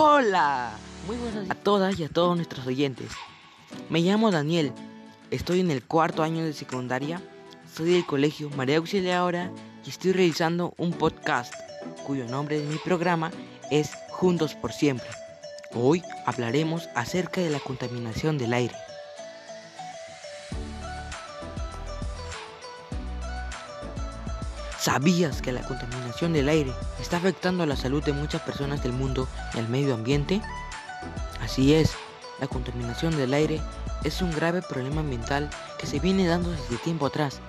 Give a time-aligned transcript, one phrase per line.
[0.00, 0.70] Hola,
[1.08, 3.10] muy buenas a todas y a todos nuestros oyentes.
[3.90, 4.72] Me llamo Daniel,
[5.32, 7.20] estoy en el cuarto año de secundaria,
[7.74, 9.50] soy del colegio María Auxiliadora
[9.84, 11.52] y estoy realizando un podcast
[12.06, 13.32] cuyo nombre de mi programa
[13.72, 15.08] es Juntos por Siempre.
[15.74, 18.76] Hoy hablaremos acerca de la contaminación del aire.
[24.80, 28.92] ¿Sabías que la contaminación del aire está afectando a la salud de muchas personas del
[28.92, 30.40] mundo y al medio ambiente?
[31.42, 31.94] Así es,
[32.40, 33.60] la contaminación del aire
[34.04, 35.50] es un grave problema ambiental
[35.80, 37.40] que se viene dando desde tiempo atrás,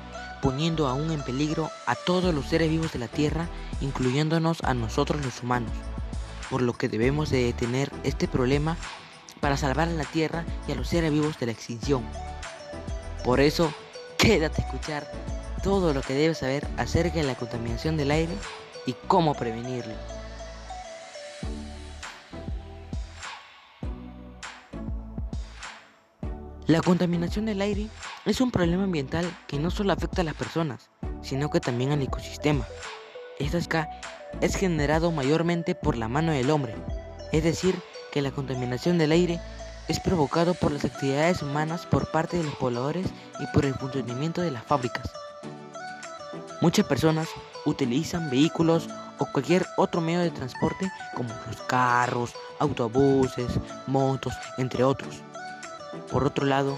[0.42, 3.48] poniendo aún en peligro a todos los seres vivos de la Tierra,
[3.80, 5.72] incluyéndonos a nosotros los humanos,
[6.50, 8.76] por lo que debemos de detener este problema
[9.40, 12.04] para salvar a la Tierra y a los seres vivos de la extinción.
[13.24, 13.72] Por eso,
[14.18, 18.34] quédate a escuchar todo lo que debes saber acerca de la contaminación del aire
[18.86, 19.94] y cómo prevenirlo.
[26.68, 27.88] La contaminación del aire
[28.26, 30.92] es un problema ambiental que no solo afecta a las personas,
[31.24, 32.66] sino que también al ecosistema.
[33.40, 33.90] Esta
[34.42, 36.76] es generado mayormente por la mano del hombre,
[37.32, 37.76] es decir,
[38.12, 39.40] que la contaminación del aire
[39.88, 43.08] es provocado por las actividades humanas por parte de los pobladores
[43.40, 45.12] y por el funcionamiento de las fábricas.
[46.62, 47.30] Muchas personas
[47.66, 53.48] utilizan vehículos o cualquier otro medio de transporte como los carros, autobuses,
[53.88, 55.22] motos, entre otros.
[56.12, 56.78] Por otro lado,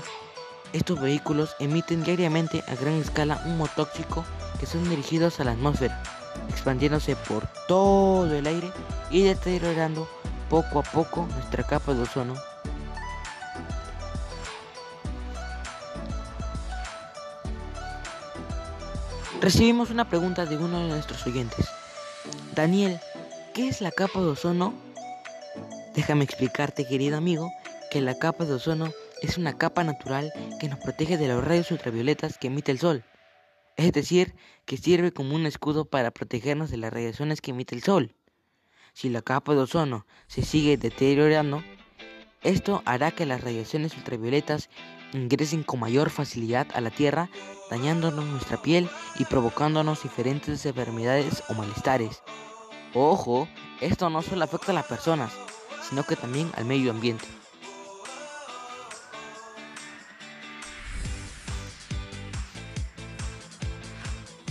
[0.71, 4.23] estos vehículos emiten diariamente a gran escala humo tóxico
[4.59, 6.01] que son dirigidos a la atmósfera,
[6.49, 8.71] expandiéndose por todo el aire
[9.09, 10.07] y deteriorando
[10.47, 12.35] poco a poco nuestra capa de ozono
[19.41, 21.65] Recibimos una pregunta de uno de nuestros oyentes.
[22.53, 22.99] Daniel,
[23.55, 24.71] ¿qué es la capa de ozono?
[25.95, 27.51] Déjame explicarte, querido amigo,
[27.89, 28.91] que la capa de ozono
[29.23, 33.03] es una capa natural que nos protege de los rayos ultravioletas que emite el sol.
[33.77, 34.35] Es decir,
[34.65, 38.13] que sirve como un escudo para protegernos de las radiaciones que emite el sol.
[38.93, 41.63] Si la capa de ozono se sigue deteriorando,
[42.43, 44.69] esto hará que las radiaciones ultravioletas
[45.13, 47.29] ingresen con mayor facilidad a la Tierra,
[47.69, 52.21] dañándonos nuestra piel y provocándonos diferentes enfermedades o malestares.
[52.93, 53.47] Ojo,
[53.79, 55.31] esto no solo afecta a las personas,
[55.89, 57.25] sino que también al medio ambiente.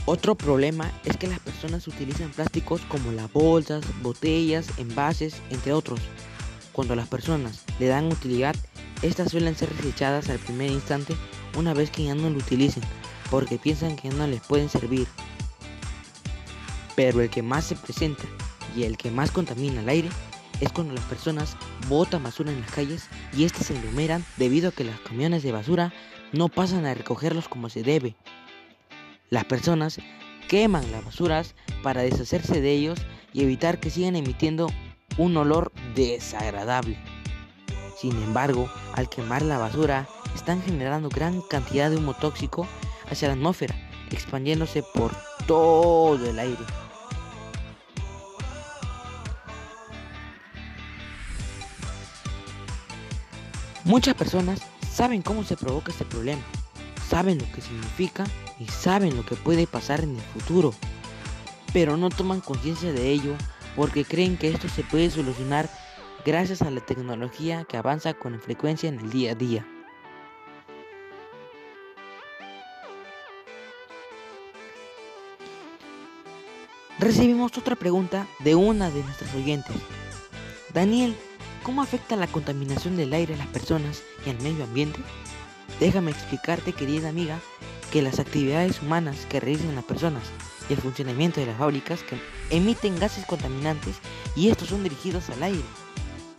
[0.07, 6.01] Otro problema es que las personas utilizan plásticos como las bolsas, botellas, envases, entre otros.
[6.73, 8.57] Cuando las personas le dan utilidad,
[9.03, 11.17] estas suelen ser desechadas al primer instante
[11.57, 12.83] una vez que ya no lo utilicen,
[13.31, 15.07] porque piensan que no les pueden servir.
[16.97, 18.25] Pero el que más se presenta
[18.77, 20.11] y el que más contamina el aire
[20.61, 21.57] es cuando las personas
[21.89, 25.53] botan basura en las calles y estas se aglomeran debido a que los camiones de
[25.53, 25.93] basura
[26.33, 28.15] no pasan a recogerlos como se debe.
[29.31, 29.99] Las personas
[30.49, 32.99] queman las basuras para deshacerse de ellos
[33.33, 34.69] y evitar que sigan emitiendo
[35.17, 36.99] un olor desagradable.
[38.01, 42.67] Sin embargo, al quemar la basura, están generando gran cantidad de humo tóxico
[43.11, 43.75] hacia la atmósfera,
[44.11, 45.15] expandiéndose por
[45.47, 46.65] todo el aire.
[53.85, 56.41] Muchas personas saben cómo se provoca este problema,
[57.07, 58.25] saben lo que significa
[58.59, 60.73] y saben lo que puede pasar en el futuro,
[61.75, 63.35] pero no toman conciencia de ello
[63.77, 65.69] porque creen que esto se puede solucionar
[66.25, 69.67] gracias a la tecnología que avanza con frecuencia en el día a día.
[76.99, 79.75] Recibimos otra pregunta de una de nuestras oyentes.
[80.75, 81.17] Daniel,
[81.63, 85.01] ¿cómo afecta la contaminación del aire a las personas y al medio ambiente?
[85.81, 87.41] Déjame explicarte, querida amiga,
[87.91, 90.25] que las actividades humanas que realizan las personas
[90.69, 92.19] y el funcionamiento de las fábricas que
[92.51, 93.97] emiten gases contaminantes
[94.37, 95.65] y estos son dirigidos al aire.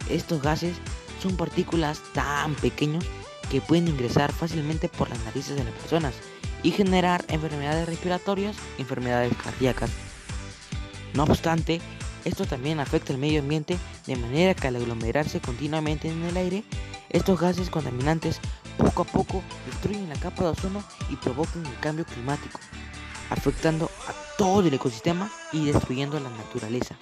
[0.09, 0.75] Estos gases
[1.21, 3.05] son partículas tan pequeños
[3.49, 6.13] que pueden ingresar fácilmente por las narices de las personas
[6.63, 9.89] y generar enfermedades respiratorias enfermedades cardíacas.
[11.13, 11.81] No obstante,
[12.23, 13.77] esto también afecta al medio ambiente
[14.07, 16.63] de manera que al aglomerarse continuamente en el aire,
[17.09, 18.39] estos gases contaminantes
[18.77, 22.59] poco a poco destruyen la capa de ozono y provocan el cambio climático,
[23.29, 26.95] afectando a todo el ecosistema y destruyendo la naturaleza.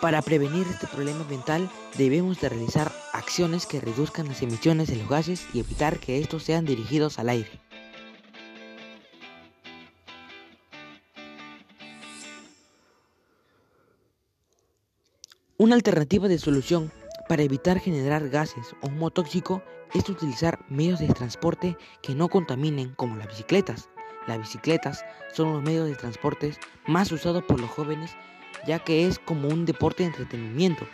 [0.00, 1.68] Para prevenir este problema ambiental
[1.98, 6.42] debemos de realizar acciones que reduzcan las emisiones de los gases y evitar que estos
[6.42, 7.50] sean dirigidos al aire.
[15.58, 16.90] Una alternativa de solución
[17.28, 19.62] para evitar generar gases o humo tóxico
[19.92, 23.90] es utilizar medios de transporte que no contaminen como las bicicletas.
[24.26, 25.04] Las bicicletas
[25.34, 26.54] son los medios de transporte
[26.86, 28.16] más usados por los jóvenes
[28.66, 30.86] ya que es como un deporte de entretenimiento.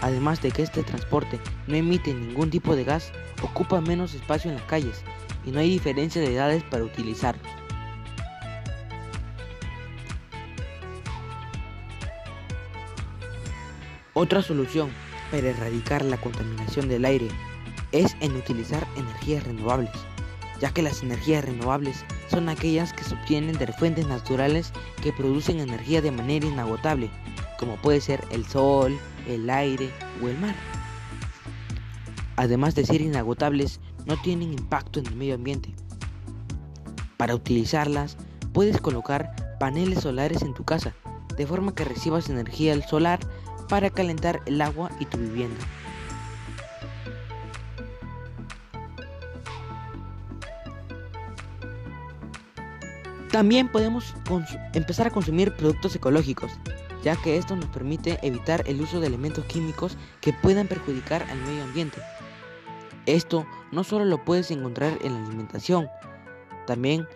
[0.00, 4.56] Además de que este transporte no emite ningún tipo de gas, ocupa menos espacio en
[4.56, 5.02] las calles
[5.44, 7.46] y no hay diferencia de edades para utilizarlos.
[14.14, 14.90] Otra solución
[15.30, 17.28] para erradicar la contaminación del aire
[17.92, 19.90] es en utilizar energías renovables,
[20.62, 24.72] ya que las energías renovables son aquellas que se obtienen de fuentes naturales
[25.02, 27.10] que producen energía de manera inagotable,
[27.58, 29.90] como puede ser el sol, el aire
[30.22, 30.54] o el mar.
[32.36, 35.74] Además de ser inagotables, no tienen impacto en el medio ambiente.
[37.16, 38.16] Para utilizarlas,
[38.52, 40.94] puedes colocar paneles solares en tu casa,
[41.36, 43.18] de forma que recibas energía solar
[43.68, 45.58] para calentar el agua y tu vivienda.
[53.32, 54.14] También podemos
[54.74, 56.52] empezar a consumir productos ecológicos,
[57.02, 61.38] ya que esto nos permite evitar el uso de elementos químicos que puedan perjudicar al
[61.38, 61.98] medio ambiente.
[63.06, 65.88] Esto no solo lo puedes encontrar en la alimentación,
[66.66, 67.08] también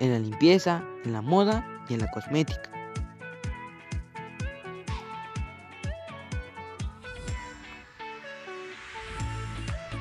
[0.00, 2.68] en la limpieza, en la moda y en la cosmética.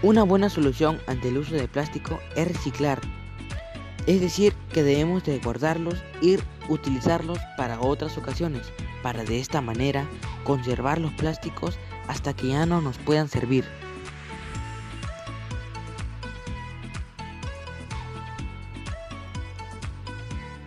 [0.01, 2.99] Una buena solución ante el uso de plástico es reciclar,
[4.09, 8.71] es decir, que debemos de guardarlos y utilizarlos para otras ocasiones,
[9.03, 10.07] para de esta manera
[10.43, 11.77] conservar los plásticos
[12.07, 13.65] hasta que ya no nos puedan servir.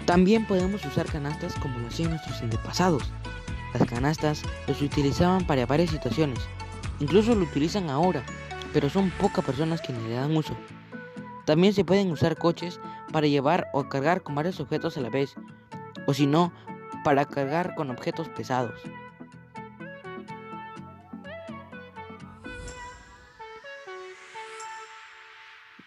[0.06, 3.10] También podemos usar canastas como lo hacían nuestros antepasados.
[3.74, 6.38] Las canastas los utilizaban para varias situaciones,
[7.00, 8.22] incluso lo utilizan ahora
[8.72, 10.56] pero son pocas personas quienes le dan uso.
[11.44, 12.80] También se pueden usar coches
[13.12, 15.34] para llevar o cargar con varios objetos a la vez,
[16.06, 16.52] o si no,
[17.04, 18.80] para cargar con objetos pesados.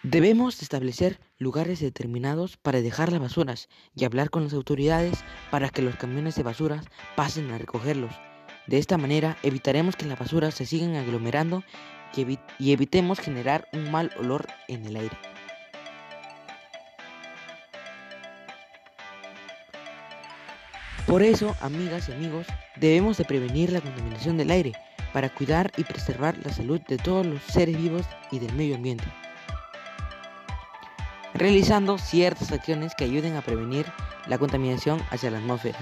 [0.04, 5.82] Debemos establecer lugares determinados para dejar las basuras y hablar con las autoridades para que
[5.82, 6.86] los camiones de basuras
[7.16, 8.14] pasen a recogerlos.
[8.68, 11.64] De esta manera evitaremos que las basuras se sigan aglomerando
[12.16, 15.35] y, evitemos generar un mal olor en el aire.
[21.16, 22.46] Por eso, amigas y amigos,
[22.76, 24.74] debemos de prevenir la contaminación del aire
[25.14, 29.06] para cuidar y preservar la salud de todos los seres vivos y del medio ambiente.
[31.34, 33.86] Realizando ciertas acciones que ayuden a prevenir
[34.28, 35.80] la contaminación hacia la atmósfera.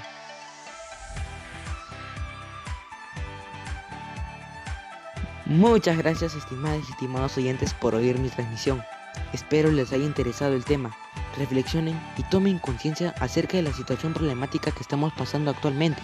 [5.47, 8.83] Muchas gracias estimadas y estimados oyentes por oír mi transmisión.
[9.33, 10.95] Espero les haya interesado el tema.
[11.37, 16.01] Reflexionen y tomen conciencia acerca de la situación problemática que estamos pasando actualmente.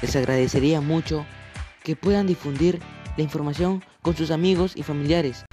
[0.00, 1.26] Les agradecería mucho
[1.82, 2.80] que puedan difundir
[3.16, 5.44] la información con sus amigos y familiares.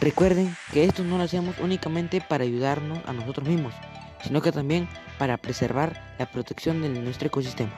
[0.00, 3.72] Recuerden que esto no lo hacemos únicamente para ayudarnos a nosotros mismos,
[4.24, 4.88] sino que también
[5.18, 7.72] para preservar la protección de nuestro ecosistema.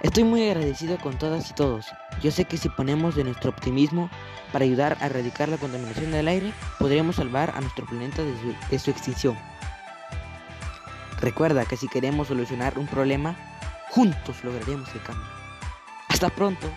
[0.00, 1.86] Estoy muy agradecido con todas y todos.
[2.22, 4.10] Yo sé que si ponemos de nuestro optimismo
[4.52, 8.54] para ayudar a erradicar la contaminación del aire, podríamos salvar a nuestro planeta de su,
[8.70, 9.36] de su extinción.
[11.20, 13.36] Recuerda que si queremos solucionar un problema,
[13.90, 15.26] juntos lograremos el cambio.
[16.08, 16.70] Hasta pronto.